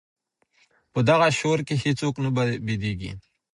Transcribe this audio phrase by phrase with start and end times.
[0.93, 2.29] په دغه شور کي هیڅوک نه
[2.65, 3.11] بېدېږي.